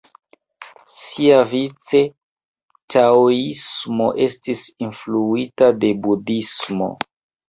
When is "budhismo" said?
6.07-6.89